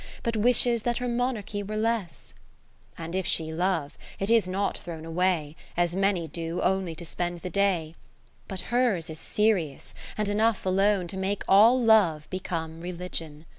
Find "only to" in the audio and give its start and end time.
6.61-7.05